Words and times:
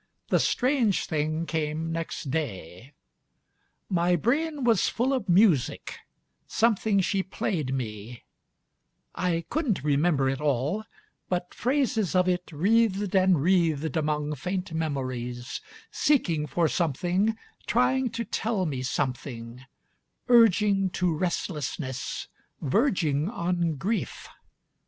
The 0.29 0.39
strange 0.39 1.05
thing 1.05 1.45
came 1.45 1.91
next 1.91 2.31
day. 2.31 2.93
My 3.87 4.15
brain 4.15 4.63
was 4.63 4.89
full 4.89 5.13
of 5.13 5.27
musicâsomething 5.27 7.03
she 7.03 7.21
played 7.21 7.71
me; 7.75 8.23
I 9.13 9.45
couldn't 9.51 9.83
remember 9.83 10.27
it 10.27 10.41
all, 10.41 10.85
but 11.29 11.53
phrases 11.53 12.15
of 12.15 12.27
it 12.27 12.51
Wreathed 12.51 13.13
and 13.15 13.43
wreathed 13.43 13.95
among 13.95 14.33
faint 14.33 14.73
memories, 14.73 15.61
Seeking 15.91 16.47
for 16.47 16.67
something, 16.67 17.37
trying 17.67 18.09
to 18.09 18.25
tell 18.25 18.65
me 18.65 18.81
something, 18.81 19.63
Urging 20.29 20.89
to 20.97 21.13
restlessness, 21.15 22.27
verging 22.59 23.29
on 23.29 23.75
grief. 23.75 24.27